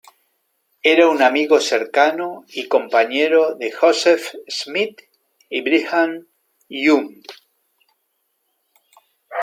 Era 0.91 1.07
un 1.09 1.21
amigo 1.21 1.59
cercano 1.59 2.43
y 2.47 2.67
compañero 2.67 3.53
de 3.53 3.71
Joseph 3.71 4.33
Smith 4.49 4.99
y 5.47 5.61
Brigham 5.61 6.27
Young. 6.67 7.21